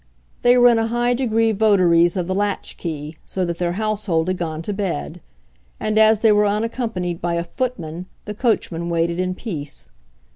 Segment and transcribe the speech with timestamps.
[0.41, 4.29] They were in a high degree votaries of the latch key, so that their household
[4.29, 5.21] had gone to bed;
[5.79, 9.91] and as they were unaccompanied by a footman the coachman waited in peace.